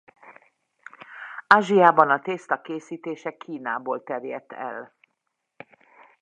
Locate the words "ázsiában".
1.47-2.09